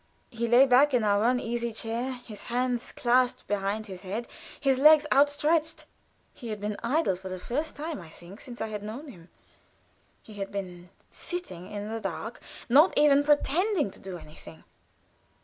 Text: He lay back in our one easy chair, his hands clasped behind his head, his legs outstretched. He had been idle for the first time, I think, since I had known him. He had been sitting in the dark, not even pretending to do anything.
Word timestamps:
He 0.31 0.47
lay 0.47 0.65
back 0.65 0.95
in 0.95 1.03
our 1.03 1.19
one 1.19 1.39
easy 1.39 1.71
chair, 1.71 2.13
his 2.25 2.41
hands 2.49 2.91
clasped 2.91 3.45
behind 3.45 3.85
his 3.85 4.01
head, 4.01 4.27
his 4.59 4.79
legs 4.79 5.05
outstretched. 5.11 5.85
He 6.33 6.47
had 6.49 6.59
been 6.59 6.75
idle 6.81 7.15
for 7.15 7.29
the 7.29 7.37
first 7.37 7.75
time, 7.75 8.01
I 8.01 8.09
think, 8.09 8.41
since 8.41 8.61
I 8.61 8.69
had 8.69 8.81
known 8.81 9.09
him. 9.09 9.29
He 10.23 10.33
had 10.33 10.51
been 10.51 10.89
sitting 11.11 11.71
in 11.71 11.87
the 11.87 12.01
dark, 12.01 12.41
not 12.67 12.97
even 12.97 13.23
pretending 13.23 13.91
to 13.91 13.99
do 13.99 14.17
anything. 14.17 14.63